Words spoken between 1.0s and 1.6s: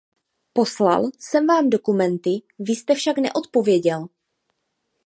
jsem